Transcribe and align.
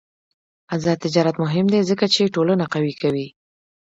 آزاد 0.73 0.97
تجارت 1.05 1.35
مهم 1.43 1.65
دی 1.73 1.79
ځکه 1.89 2.05
چې 2.13 2.33
ټولنه 2.35 2.65
قوي 2.73 2.93
کوي. 3.01 3.27